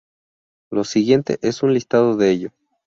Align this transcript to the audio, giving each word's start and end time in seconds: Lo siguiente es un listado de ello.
Lo 0.71 0.83
siguiente 0.83 1.37
es 1.43 1.61
un 1.61 1.75
listado 1.75 2.17
de 2.17 2.31
ello. 2.31 2.49